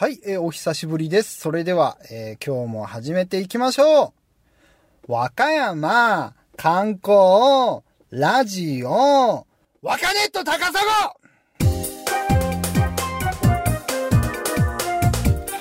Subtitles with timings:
[0.00, 1.38] はい、えーお久しぶりです。
[1.40, 4.14] それでは、えー今日も始めていきましょ
[5.06, 5.12] う。
[5.12, 9.46] 和歌山観光ラジオ
[9.82, 10.80] 和歌ネット高砂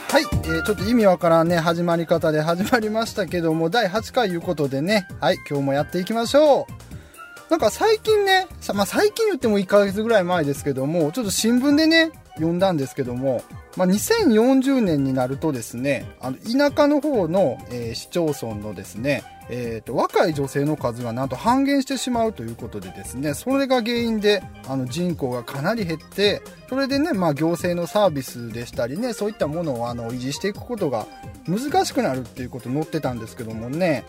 [0.08, 7.52] はい、えーちょっと意味わからんね、始まり方で始まりましたけども、第8回いうことでね、はい、今日もやっていきましょう。
[7.52, 13.44] なんか最近ね、まあ、最近言っても1ヶ月ぐらい前ですけども、ちょっと新聞でね、読んだんですけども、
[13.78, 31.08] まあ、2040年になるとですね、あの、田舎の方の、えー市町村のですね、えーと、若い女性の数がなんと半減してしまうということでですね、それが原因で、あの、人口がかなり減って、それでね、まあ、行政のサービスでしたりね、そういったものを、あの、維持していくことが
[31.48, 34.06] 難しくなるっていうこと載ってたんですけどもね、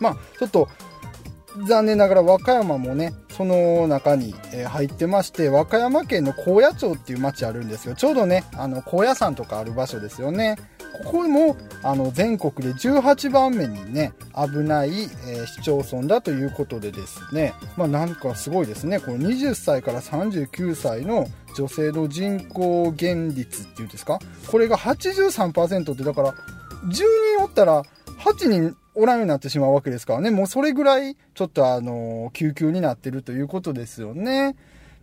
[0.00, 0.68] まあ、ちょっと、
[1.68, 4.34] 残念ながら和歌山もね、その中に、
[4.68, 7.94] 入ってまして、和歌山県の高野町っていう町あるんですよ。
[7.94, 10.56] ちょうどね、あの、高野山とかある場所ですよね。
[11.04, 14.90] ここも、あの、全国で18番目にね、危ない、
[15.26, 19.00] えー市町村だということでですね、まあなんかすごいですね。
[19.00, 24.20] この20歳から39歳の女性の人口減率っていうんですか？
[24.48, 26.34] これが83%って、だから、10
[26.92, 27.04] 人
[27.42, 27.82] おったら
[28.20, 30.30] 8人おらんようになってしまうわけですからね。
[30.30, 34.56] もうそれぐらい、ちょっとあの、救急になってるということですよね。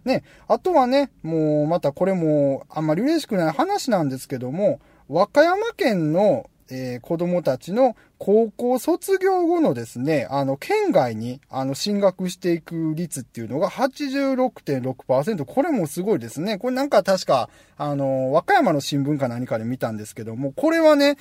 [0.06, 0.24] ね。
[0.48, 15.44] あとはね、もうまたこれもあんまり嬉しくない話なんですけども、和歌山県の、えー子供たちの高校卒業後のですね、あの、県外に、あの、進学していく率っていうのが86.6%。
[15.44, 16.58] これもすごいですね。
[16.58, 21.18] これなんか確か、あの、和歌山の新聞か何かで見たんですけども、これはね、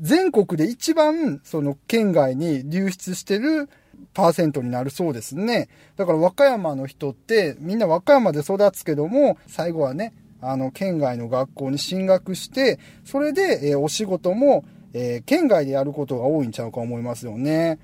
[0.00, 3.68] 全国で一番、その県外に流出してる
[4.14, 5.68] パーセントになるそうですね。
[5.96, 17.78] だから和歌山の人って、みんな和歌山で育つけども、最後はね、あの、県外の学校に進学して、それで、えーお仕事も、えー県外でやることが多いんちゃうか思いますよね。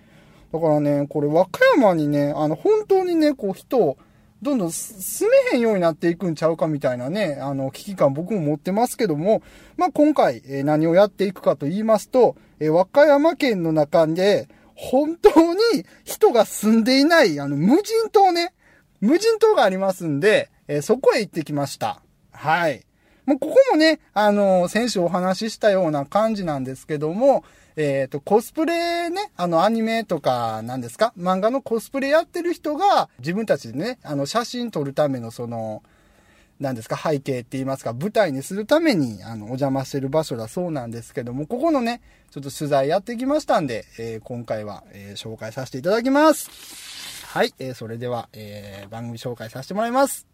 [0.52, 3.98] だからね、これ和歌山にね、あの、本当にね、こう人を、
[4.44, 9.42] どんどん住めへんようになっていくんちゃうかみたいなね、あの、危機感僕も持ってますけども、
[9.78, 18.52] まあ、今回、えー何をやっていくかと言いますと、えー和歌山県の中で、本当に人が住んでいない、あの、無人島ね、
[19.00, 22.02] 無人島がありますんで、えーそこへ行ってきました。
[22.30, 22.84] はい。
[23.24, 27.44] もうここもね、あの、先週お話ししたような感じなんですけども、
[27.76, 31.12] えっ、と、コスプレね、あの、アニメとか、なんですか？
[31.18, 35.82] 漫画のコスプレやってる人が、自分たちでね、あの、写真撮るための、その、
[36.60, 46.50] なんですか、背景って言いますか、舞台にするために、あの、お邪魔してる場所だそうなんですけども、ここのね、ちょっと取材やってきましたんで、えー今回は、えー紹介させていただきます。
[47.26, 50.28] はい、えーそれでは、えー番組紹介させてもらいます。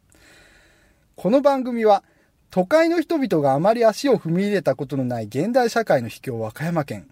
[1.16, 2.04] この番組は、
[2.50, 7.08] 都会の人々があまり足を踏み入れたことのない現代社会の秘境和歌山県。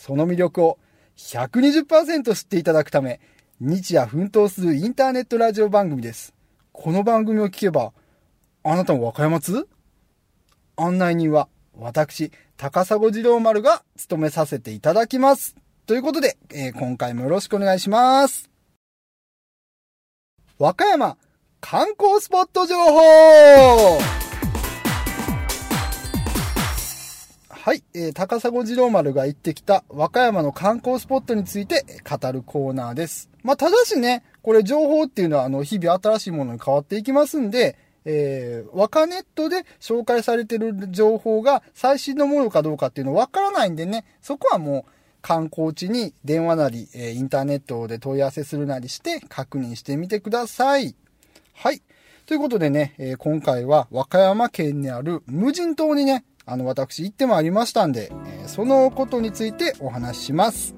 [0.00, 0.78] その魅力を
[1.18, 3.20] 120%知っていただくため、
[3.60, 6.32] 日夜奮闘するインターネットラジオ番組です。
[6.72, 7.92] この番組を聞けば、
[8.62, 9.68] あなたも和歌山津
[10.76, 15.54] 案内人は、私、高砂次郎丸が務めさせていただきます。
[15.84, 18.48] ということで、えー今回もよろしくお願いします。
[20.58, 21.18] 和歌山
[21.60, 24.29] 観光スポット情報
[27.62, 33.28] はい、えー高砂次郎丸が行ってきた和歌山の観光スポットについて語るコーナーです。
[33.42, 37.76] まあ、ただしね、これ情報っていうのは、あの、日々新しいものに変わっていきますんで、
[38.06, 50.94] えー、和歌ネットで紹介されてる情報が最新のものかどうかっていうのわからないんでね、そこはもう観光地に電話なり、えーインターネットで問い合わせするなりして確認してみてください。
[51.52, 51.82] はい。
[52.24, 60.74] ということでね、えー今回は和歌山県にある無人島にね、あの私行ってまいりましたんで、えーそのことについてお話しします。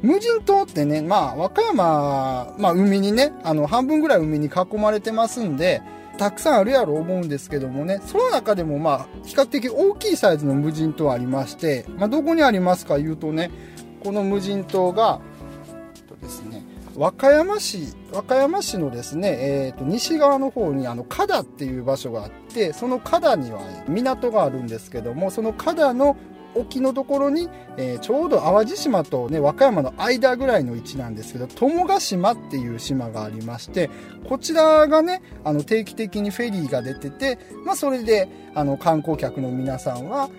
[0.00, 5.82] 無人島ってね、まあ和歌山、まあ海にね、あの半分ぐらい海に囲まれてますんで、
[6.18, 13.50] たくさんあるやろ思うんですけどもね、その中でもまあ比較的大きいサイズの無人島ありまして、まあどこにありますか言うとね、
[14.04, 15.20] この無人島が、
[15.96, 16.55] えっとですね、
[16.96, 26.16] 和歌山市、和歌山市のですね、えーと西側の方にあの、加田っていう場所があって、その加田には港があるんですけども、その加田の
[26.54, 33.90] 沖のところに、えーちょうど淡路島とね、和歌山の間ぐらいの位置なんですけど、友ヶ島っていう島がありまして、
[34.28, 40.30] こちらがね、あの、定期的にフェリーが出てて、まあ、それで、あの、観光客の皆さんは、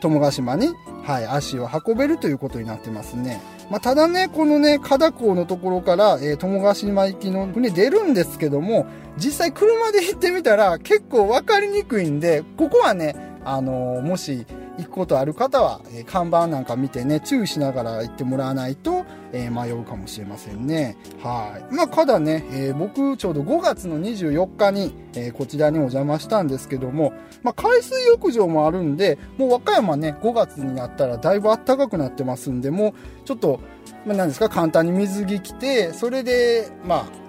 [0.00, 3.40] 友ヶ島に、はい、足を運べるということになってますね。
[3.70, 8.86] まあ、ただね、このね、加田港のところから、えー友ヶ島行きの船出るんですけども、
[9.16, 14.46] 実際車で行ってみたら結構分かりにくいんで、ここはね、あのもし
[14.78, 20.96] 行くことある方は、えー、看板なんか見てね、注意しながら行ってもらわないと、えー、迷うかもしれませんね。
[21.22, 21.74] はい。
[21.74, 27.12] まあ、ただね、えー、僕、ちょうど5月の24日に、えこちらにお邪魔したんですけども、
[27.42, 32.92] まあ、海水浴場もあるんで、もう和歌山ね、5月になったらだいぶ暖かくなってますんで、もう、
[33.24, 33.60] ちょっと、
[34.04, 37.25] まあ、何ですか、簡単に水着着て、それで、まあ、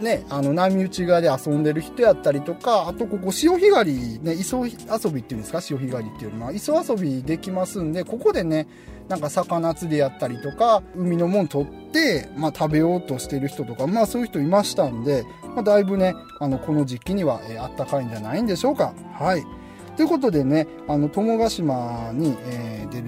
[0.00, 4.70] ね、あの、波打ち側で遊んでる人やったりとか、あとここ潮干狩り、ね、磯遊
[5.10, 5.60] びっていうんですか？
[5.60, 8.66] 潮干狩りっていうのは、磯遊びできますんで、ここでね、
[9.08, 18.92] なんか魚釣りやったりとか、海のもん取って、まあ食べようとしてる人とか、まあそういう人いましたんで、まあだいぶね、あの、この時期には、えー、あったかいんじゃないんでしょうか。
[19.14, 19.44] はい。
[19.96, 23.04] ということでね、あの、友ヶ島に、えー、出る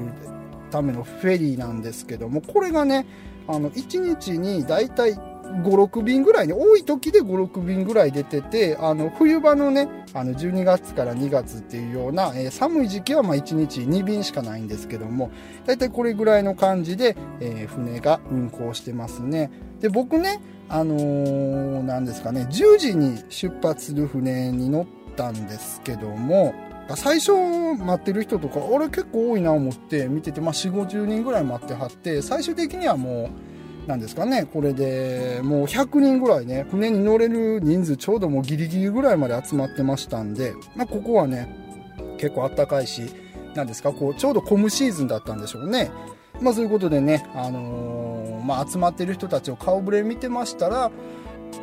[0.70, 3.05] ためのフェリーなんですけども、これがね、
[3.46, 15.30] あの、1日にだいたい5、6便ぐらいね、多い時で5、6便ぐらい出てて、あの、冬場のね、あの、12月から2月っていうような、えー、寒い時期はまあ1日2便しかないんですけども、
[15.66, 19.50] だいたいこれぐらいの感じで、えー、船が運航してますね。
[19.80, 24.86] で、僕ね、あのー、なんですかね、10時に出発する船に乗っ
[25.16, 26.54] たんですけども、
[26.96, 33.57] 最初待ってる人とか、俺結構多いな思って見てて、まあ4、50人ぐらい待ってはって、最終的にはもう、
[33.88, 41.49] なんですかね、これでもう100人ぐらいね、船に乗れる人数ちょうどもうギリギリぐらいまで集まってましたんで、まあ、ここはね、
[42.19, 43.11] 結構あったかいし、
[43.55, 45.90] なんですか、こう、ちょうどコムシーズンだったんでしょうね。
[46.43, 50.90] まあそういうことでね、あのー、まあ集まってる人たちを顔ぶれ見てましたら、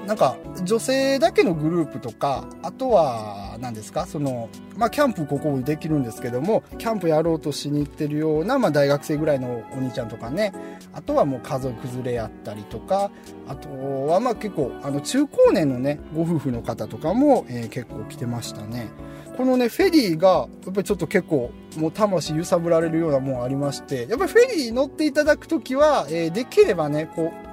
[0.06, 4.06] なんか女性だけのグループとかあとは何ですか？
[4.06, 10.54] そのまあキャンプここできるんですけどもキャンプやろうとしに行ってるような、まあ、大学生ぐらいのお兄ちゃんとかね。
[10.94, 13.12] あとはもう家族連れやったりとか
[13.48, 13.70] あと
[14.08, 18.90] はまあ結構あの中高年のねご夫婦の方とかも、えー、結構来てましたね。
[19.36, 27.45] このねフェリーがやっぱりちょっと結構もう魂揺さぶられるようなもんありましてやっぱりフェリー乗っていただく時は、えー、できればねこう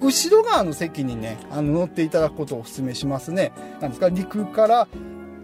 [0.00, 3.52] 後ろ側の席にね、あの乗っていただくことをお勧めしますね。
[3.80, 4.88] なんですか、陸から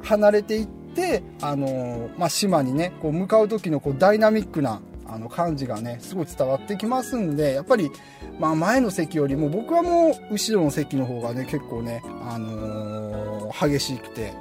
[0.03, 7.91] 離れていって、あのまあ、島にね、こう向かう時のこうダイナミックなあの感じがね、すごい伝わってきますんで、やっぱり、
[8.39, 14.33] まあ前の席よりも僕はもう後ろの席の方がね、結構ね、あのー、激しくて、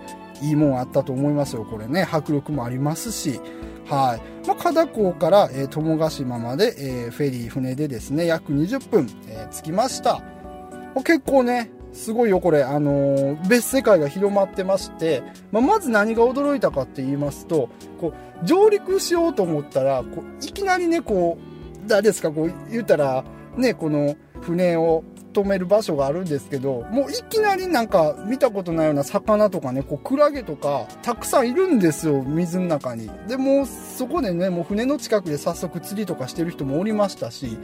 [0.42, 2.08] いいもんあったと思いますよ、これね。
[2.10, 3.40] 迫力もありますし、
[3.88, 4.33] はい。
[4.48, 10.22] まあ、加港から、えー、友ヶ島まで、えー、フェリー、船でですね、約20分、えー、着きました。
[11.04, 12.64] 結構ね、すごいよ、これ。
[12.64, 17.70] あのー、別世界が広まってまして、まあ、まず何が驚いたかって言いますと、
[18.02, 23.24] こう、上陸しようと思ったら、こう、いきなりね、こう、誰ですか、こう、言ったら、
[23.56, 33.10] ね、この船を止める場所があるんですけど、もういきなりなんか見たことないような魚とかね、こうクラゲとかたくさんいるんですよ、水の中に。
[33.28, 37.58] で、もうそこでね、もう船の近くで早速釣りとかしてる人もおりましたし、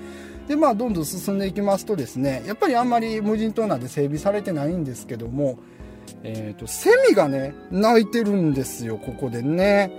[0.47, 5.59] で、まあどんどん進んでいきますとですね、やっぱりあんまり無人島なんで整備されてないんですけども、
[6.23, 9.91] えっ、ー、と、セミがね、鳴いてるんですよ、ここでね。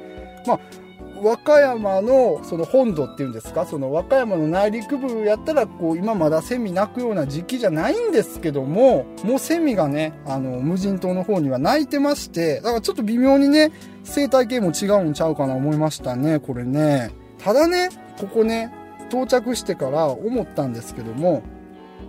[0.46, 0.60] まあ
[1.22, 13.72] 和歌山のその本土っていうんですかその和歌山の内陸部やったらこう今まだセミ鳴くような時期じゃないんですけどももうセミがねあの無人島の方には鳴いてましてだからちょっと微妙にね
[14.04, 17.10] 生態系も違うんちゃうかな思いましたねこれね。
[17.38, 17.88] ただね
[18.18, 18.72] ここね
[19.08, 21.42] 到着してから思ったんですけども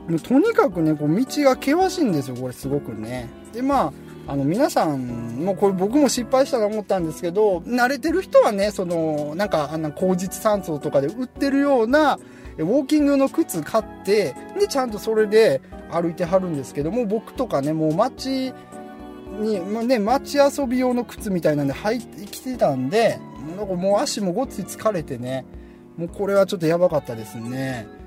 [0.08, 3.30] もとにかくねこう道が険しいんですよこれすごくね。
[3.54, 3.94] でまあ
[4.28, 12.20] あの皆さんもこれ僕も失敗したと思ったんですけど慣れてる人はねそのなんかあんな口実山荘とかで売ってるような
[12.58, 15.62] ウォーキングの靴買ってでちゃんとそれで
[15.92, 18.54] 歩いてはるんですけども僕とかねもう街
[19.40, 23.20] に、ま、ね、街遊び用の靴みたいなんで履いてきてたんで
[23.58, 25.46] なんかもう足もごっつい疲れてね
[25.98, 28.01] もうこれはちょっとやばかったですね。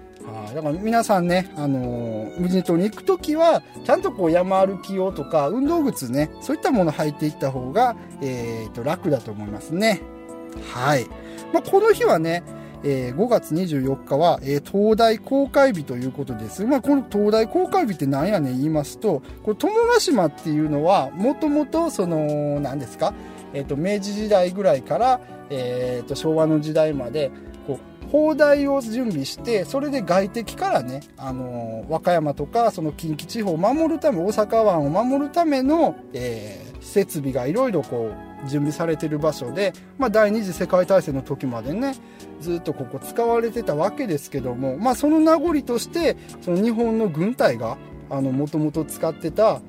[0.55, 10.01] だから皆さんね、あのー、無人島に行くときは、ちゃんとこう山歩き用とか、運動靴ね、そういったものを履いていった方が、えー、と、楽だと思いますね。
[10.73, 11.07] はい。
[11.53, 12.43] まあ、この日はね、
[12.85, 16.65] えー、5月24日は、えー、東大公開日ということです。
[16.65, 23.15] まあ、この東大公開日って何やねん言いますと、これ、友ヶ島っていうのは、もともと、その、何ですか、
[23.53, 27.31] えっ、ー、と、明治時代ぐらいから、えっ、と、昭和の時代まで、
[28.15, 41.97] 砲台を準備してそれで外敵からね、あの和歌山とかその近畿地方を守るため大阪湾を守るための、えー、設備がいろいろこう準備されてる場所で、まあ、第二次世界大戦の時までね
[42.41, 47.79] ずっとここ使われてたわけですけども、まあ、その名残としてその日本の軍隊が
[48.11, 49.61] もともと使ってた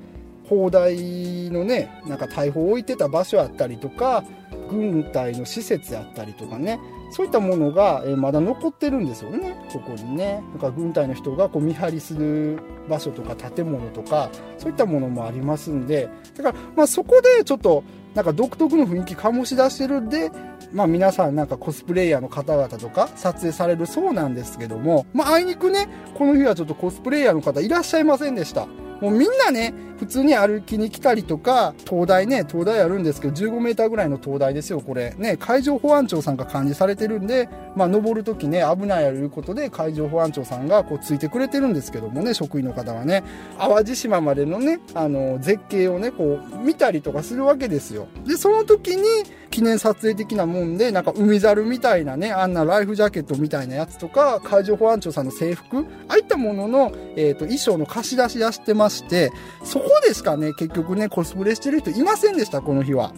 [0.48, 4.22] 砲台のねなんか大砲を置いてた場所あったりとか
[4.70, 6.78] 軍隊の施設やったりとかね
[7.10, 9.56] そういったものが、えまだ残ってるんですよね。
[9.72, 10.42] ここにね。
[10.50, 12.58] なんか軍隊の人がこう見張りする
[12.88, 16.08] 場所とか建物とかそういったものもありますんで。
[16.36, 17.84] だからまあそこでちょっと
[18.14, 20.30] なんか独特の雰囲気醸し出してるんで
[20.72, 28.66] まあ皆さんなんかコスプレイヤーの方々とか撮影されるそうなんですけども、まああいにくね、この日はちょっとコスプレイヤーの方いらっしゃいませんでした。
[29.00, 35.14] もうみんなね、普通に歩きに来たりとか、灯台ね、灯台あるんですけど、15メーターぐらいの灯台ですよ、これ。
[35.18, 43.22] ね、海上保安庁さんが管理されてるんで、まあ、登るときね、危ないやることで、海上保安庁さんがこう、ついてくれてるんですけどもね、職員の方はね、
[43.58, 48.08] 淡路島までのね、あの、絶景をね、こう、見たりとかするわけですよ。
[48.26, 49.02] で、その時に、
[49.50, 59.30] 記念撮影的なもんで、なんか海猿みたいなね、あんなライフジャケットみたいなやつとか、海上保安庁さんの制服、ああいったものの、えっ、ー、と、衣装の貸し出し出してまして、
[59.64, 63.12] そこでしかね、結局ね、コスプレしてる人いませんでした、この日は。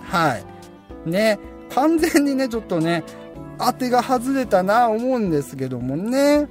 [0.00, 1.10] はい。
[1.10, 1.38] ね、
[1.74, 3.04] 完全にね、ちょっとね、
[3.58, 6.48] 当てが外れたな、思うんですけどもね。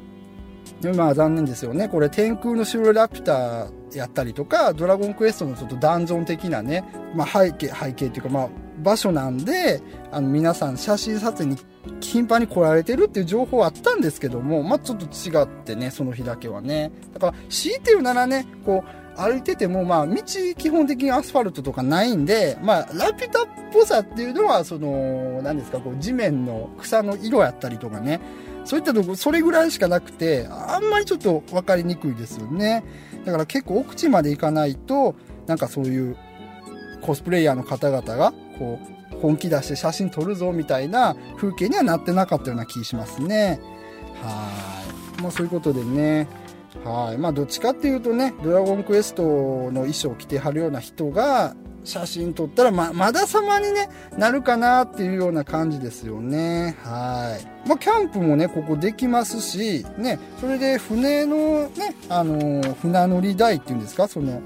[0.95, 1.87] まあ残念ですよね。
[1.87, 6.83] これ天空のシュロラピュタやったりとか、ドラゴンクエストのちょっとダンジョン的なね、
[7.15, 8.49] まあ背景、背景っていうかまあ
[8.81, 11.57] 場所なんで、あの皆さん写真撮影に
[11.99, 16.91] 頻繁に来られてるっていう情報はあったんですけども、まあちょっと違ってね、その日だけはね。
[17.13, 20.15] だから強いて言うならね、こう、歩いてても、まあ、道
[20.57, 28.19] 基本的にアスファルトとかないんで、まあ、ラピュタっぽさっていうのは、その、何ですか、こう、地面の草の色やったりとかね、
[28.65, 32.83] そういったとこ、それぐらいしかなくて、あんまりちょっと分かりにくいですよね。
[33.25, 35.15] だから結構奥地まで行かないと、
[35.47, 36.17] なんかそういう
[37.01, 38.79] コスプレイヤーの方々が、こ
[39.11, 43.59] う、本気出して写真撮るぞみたいな風景にはなってなかったような気しますね。
[44.21, 44.83] は
[45.17, 45.21] い。
[45.21, 46.27] まあそういうことでね、
[46.83, 47.17] はい。
[47.17, 56.77] まあ、どっちかっていうとね、ドラゴンクエストの衣装を着てはるような人が、写真撮ったら、ま、まだ様にね、なるかなっていうような感じですよね。
[56.81, 57.67] はい。
[57.67, 64.41] まあ、キャンプもね、ここできますし、ね、それで船のね、あのー、船乗り代っていうんですか、その、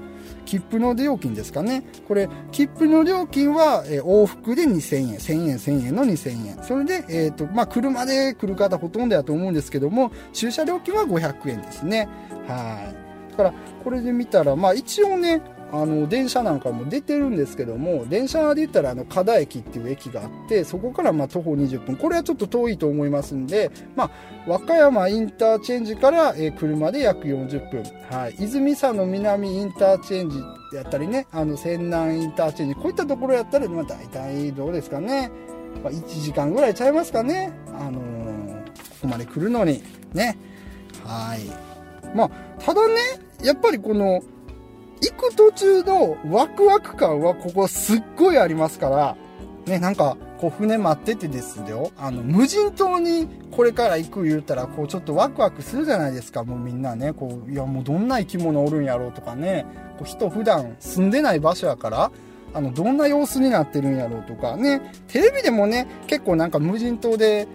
[0.48, 1.84] 切符の料金ですかね。
[2.08, 6.64] これ、切符の料金は、えー、往復で2000円、1000円、1000円の2000円。
[6.64, 12.08] それで、えっ、ー、と、まあ、車で来る方ほとんどやと思うんですけども、駐車料金は500円ですね。
[12.46, 12.90] は
[13.28, 13.30] い。
[13.32, 24.10] だから、これで見たら、まあ、一応ね、あの電車なんかも出てるんですけども電車で言ったらあの加田駅っていう駅があってそこからま徒歩20分これはちょっと遠いと思いますんで、まあ、
[24.46, 30.38] 和歌山インターチェンジから、え車で約40分、はい、泉佐野南インターチェンジ
[30.74, 35.30] やったりねあの泉南インターチェンジこういったところやったら、まあ、大体どうですかね、
[35.82, 38.72] まあ、1時間ぐらいちゃいますかね、あのー、こ
[39.02, 39.82] こまで来るのに。
[40.14, 40.38] ね。
[41.04, 41.68] はい。
[42.14, 42.94] まあただね
[43.42, 44.22] やっぱりこの
[45.00, 49.16] 行く途中のワクワク感はここすっごいありますから、
[49.66, 51.90] ね、なんか、こう船待っててですよ。
[51.98, 57.12] あの、無人島にこれから行く言うたら、こうちょっとワクワクするじゃないですか、もうみんなね。
[57.12, 59.66] こう、いやもうどんな生き物おるんやろうとかね。
[59.98, 62.10] こう人普段住んでない場所やから、
[62.54, 64.80] あの、どんな様子になってるんやろうとかね。
[65.08, 67.46] テレビでもね、結構なんか無人島で、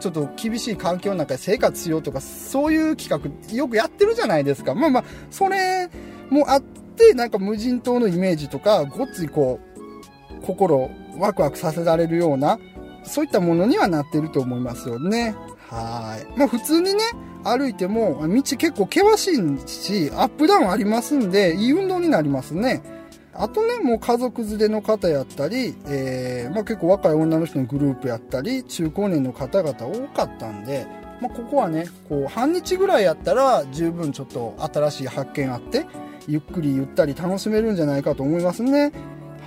[0.00, 3.10] ちょっと厳しい環境の中で生活しようとか、そういう企
[3.50, 4.74] 画よくやってるじゃないですか。
[4.74, 5.90] まあまあ、それ
[6.30, 6.62] もあっ、
[7.14, 9.60] なんか無人島のイメージとか、ごっついこ
[10.40, 12.58] う、心ワクワクさせられるような、
[13.04, 15.34] そういったものにはなってると思いますよね。
[15.68, 16.38] はい。
[16.38, 17.00] まあ普通にね、
[17.44, 22.82] 歩いても、道結構険しいし、アップダウンありますんで、いい運動になりますね。
[23.34, 30.86] あとね、もう家族連れの方やったり、えー、まあ結構若い女の人のグループやったり、中高年の方々多かったんで、
[31.20, 35.86] まあここはね、こう半日ぐらいやったら十分ちょっと新しい発見あって、
[36.28, 38.92] ゆっくりゆったり楽しめるんじゃないかと思いますね。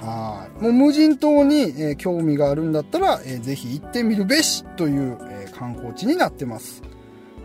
[0.02, 0.64] はい。
[0.64, 6.82] もう無人島に、えー、興味があるんだったら、えー、ぜひ行ってみるべしという、えー、観光地になってます。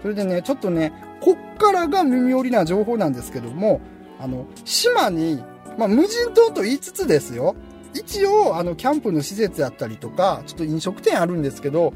[0.01, 3.81] それでね、ちょっとね、こっからが耳寄りな情報なんですけども、
[4.19, 5.43] あの、島に、
[5.77, 7.55] まあ、無人島と言いつつですよ。
[7.93, 11.93] 一応、あの、キャンプの施設やったりとか、ちょっと飲食店あるんですけど、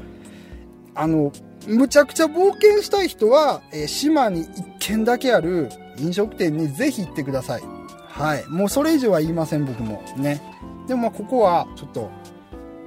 [0.93, 1.31] あの、
[1.67, 5.69] むちゃくちゃ冒険したい人は、えー、島に一軒だけある
[6.01, 7.63] 飲食店にぜひ行ってください。
[8.07, 8.45] はい。
[8.47, 10.03] もうそれ以上は言いません、僕も。
[10.17, 10.41] ね。
[10.87, 12.09] でもまあここはちょっと、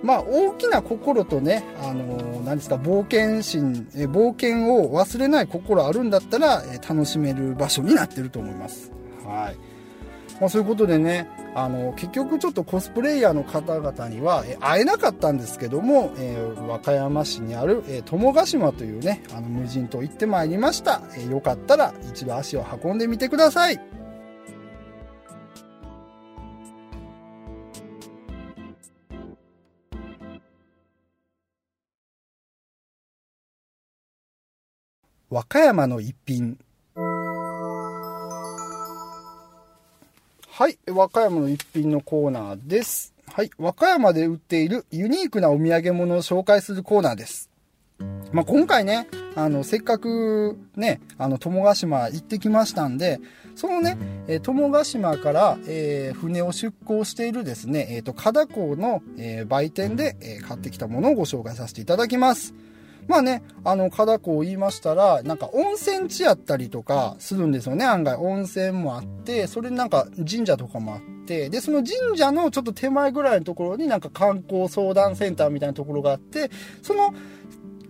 [0.02, 8.92] まあ大きな心とね、あのー、何ですか、冒険心、え冒険を忘れない心あるんだったら、え楽しめる場所になってると思います。
[9.24, 9.74] はい。
[10.40, 23.80] まあ、そういうことでね、あの結局ちょっとコスプレイヤーの方々には会えなかったんですけども、えー、和歌山市にある、えー、友ヶ島というねあの無人島行ってまいりました、えー、よかったら一度足を運んでみてください。
[35.30, 36.58] 和歌山の一品。
[40.56, 43.12] はい、和歌山の一品のコーナーです。
[43.26, 47.50] はい、和歌山で売っているユニークなお土産物を紹介するコーナーです。
[48.30, 53.18] まあ、今回ね、あの、せっかくね、あの、友ヶ島行ってきましたんで、
[53.56, 62.54] そのね、え友ヶ島から、えー、船を出港しているですね、えっ、ー、と、加港の、えー、売店で、え買ってきたものをご紹介させていただきます。
[63.08, 68.16] まあね、あの、加港を言いましたら、なんか温泉地やったりとかするんですよね、案外。
[68.16, 76.50] 温泉もあって、それでなんか神社とかもあって、で、その神社のちょっと手前ぐらいのところになんか観光相談センターみたいなところがあって、
[76.82, 77.14] その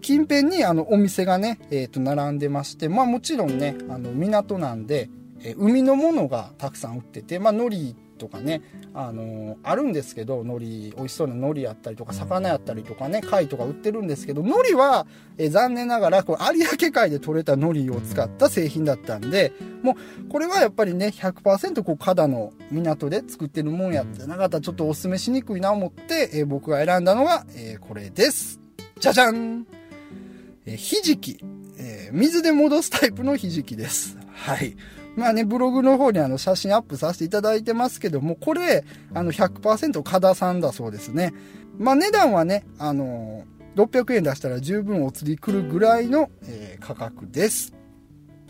[0.01, 5.09] 近辺にあのお店がね、えっ、ー、と、並んでまして、まあもちろんね、あの、港なんで、
[5.43, 8.63] え海のものがたくさん売ってて、まあ海苔とかね、
[8.95, 10.67] あのー、あるんですけど、海苔、
[10.97, 15.07] 美味しそうな海苔やったりとか、魚やったりとかね、貝とか売ってるんですけど、海苔は、
[15.39, 19.53] えー、残念ながら、こう、有明海で採れた海苔を使った製品だったんで、
[19.83, 28.61] もう、これはやっぱりね、100%こう、加の港で作ってるもんやってなかったら、ちょっとお勧めしにくいな思って、えー、僕が選んだのが、えこれです。
[29.01, 29.67] じゃじゃん
[30.67, 31.39] えひじき、
[31.79, 34.17] え水で戻すタイプのひじきです。
[34.33, 34.77] はい。
[35.17, 41.33] まあね、ブログの方にあの写真アップさせていただいてますけども、これ、あの100%加田さんだそうですね。
[41.79, 47.75] まあ値段はね、あのー、600円出したら十分お釣り来るぐらいの、えー、価格です。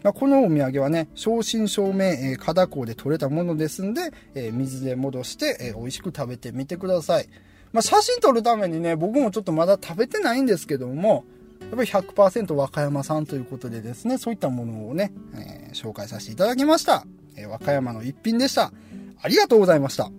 [0.02, 7.28] まあ、このお土産はね、正真正銘、えー、加港で採れたものですんで、えー、水で戻して、えー、美味しく食べてみてください。
[7.72, 11.24] まあ、写真撮るためにね、僕もちょっとまだ食べてないんですけども、
[11.70, 17.04] やっぱり100%和歌山産ということでですね、そういったものをね、えー、紹介させていただきました。
[17.36, 18.72] えー、和歌山の一品でした。
[19.20, 20.10] ありがとうございました。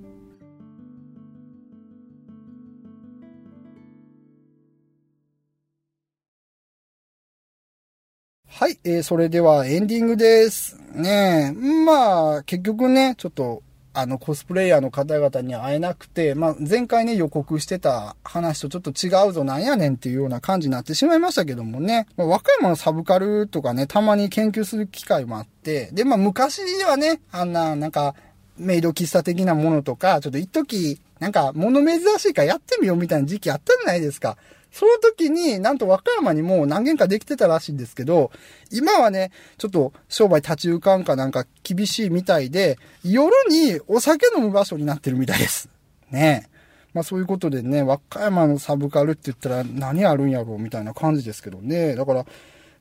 [8.58, 10.77] はい、えー、それではエンディングです。
[10.94, 11.53] ね
[11.86, 13.64] まあ、結局ね、ちょっと
[13.96, 28.16] あの、コスプレイヤーの方々に会えなくて、まあ、前回ね、予告してた話とちょっと違うぞ、なんやねんっていうような感じになってしまいましたけどもね、まあ、和歌山のサブカルとかね、たまに研究する機会もあって、で、まあ、昔はね、あんな、なんか、
[28.58, 34.38] メイド喫茶的なものとか、ちょっと一時、なんか、物珍しいからやってみようみたいな時期あったじゃないですか。
[34.75, 38.29] その時に、なんと和歌山にもう何軒かできてたらしいんですけど、
[38.74, 45.70] 今はね、ちょっと商売立ち行かんかなんか厳しいみたいで、夜にお酒飲む場所になってるみたいです。
[46.11, 46.50] ねえ
[46.94, 51.96] まあそういうことでね、和歌山のサブカルって言ったら何あるんやろうみたいな感じですけどね。
[51.96, 52.25] だから、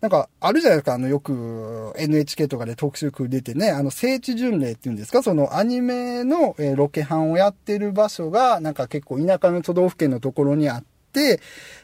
[0.01, 10.94] なんか、あるじゃないですか、あの、よく NHK とかで特集組出てね、あの、聖地巡礼っていうんですか、そのアニメの、ロケハンをやってる場所が、なんか結構田舎の都道府県のところにあって、、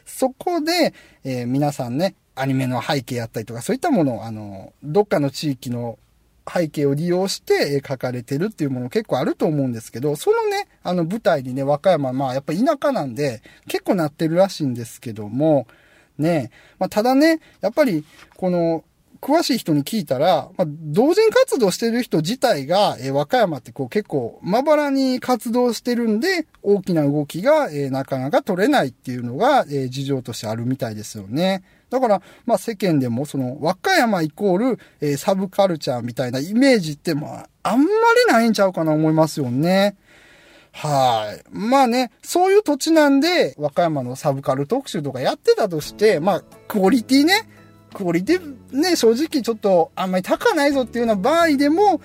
[0.05, 5.99] そこで、えー、皆さんね、アニメの背景やったりとか、そういったものを、あの、どっかの地域の
[6.51, 15.67] 背景を利用して書かれてるっていうもの結構あると思うんですけど、そのね、あの舞台にね、和歌山、まあやっぱ田舎なんで結構なってるらしいんですけども、
[16.17, 18.03] ね、まあただね、やっぱり
[18.35, 18.83] この
[19.21, 31.63] 詳しい人に聞いたら、まあ、同人活動してる人自体が、えー、和歌山ってこう結構まばらに活動してるんで、大きな動きが、えー、なかなか取れないっていうのが、えー、事情としてあるみたいですよね。
[31.91, 37.85] だから、まあ世間でもその和歌山イコール、えー、サブカルチャーみたいなイメージってまああんま
[38.27, 39.97] りないんちゃうかな思いますよね。
[40.71, 41.43] はい。
[41.51, 47.33] まあね、そういう土地なんで、和歌山のサブカル特集とかやってたとして、まあ、クオリティね、
[47.93, 52.01] クオリティね、正直ちょっとあんまり高ないぞっていうような場合でも、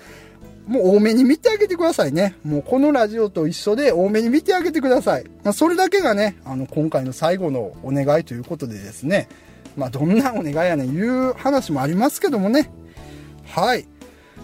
[0.67, 2.35] もう多めに見てあげてくださいね。
[2.43, 5.23] もうこのラジオと一緒で多めに見てあげてください。
[5.43, 9.29] まあ、それだけがね、あの、今回の最後のお願いということでですね、
[9.77, 12.69] まあ、どんなお願いやねんいう話もありますけどもね。
[13.45, 13.87] はい。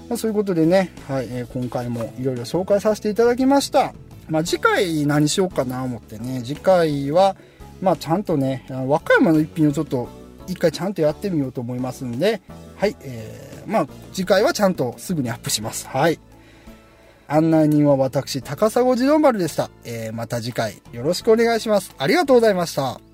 [0.10, 3.94] まあ、そういうことでね、はい、えー、今回もいろいろ紹介させていただきました。
[4.30, 7.36] まあ、次回何しようかな思ってね、次回は、
[7.82, 10.08] まあ、ちゃんとね、和歌山の一品をちょっと
[10.48, 12.42] 一回ちゃんとやってみようと思いますんで、
[12.78, 15.88] はい、えー、まあ、次回はちゃんとすぐにアップします。
[15.88, 16.20] はい。
[17.28, 19.70] 案内人は私、高砂児童丸でした。
[19.86, 21.96] えー、また次回よろしくお願いします。
[21.98, 23.13] ありがとうございました。